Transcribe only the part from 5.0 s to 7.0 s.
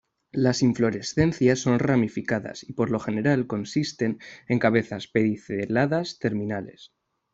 pediceladas terminales.